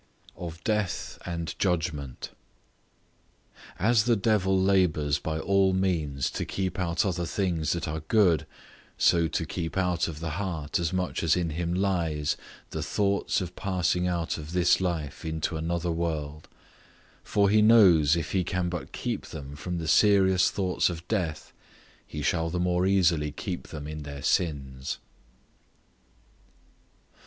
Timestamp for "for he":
17.23-17.61